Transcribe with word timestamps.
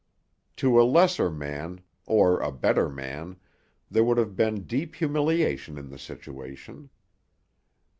To 0.55 0.81
a 0.81 0.81
lesser 0.81 1.29
man—or 1.29 2.39
a 2.39 2.51
better 2.51 2.89
man—there 2.89 4.03
would 4.03 4.17
have 4.17 4.35
been 4.35 4.63
deep 4.63 4.95
humiliation 4.95 5.77
in 5.77 5.89
the 5.91 5.99
situation. 5.99 6.89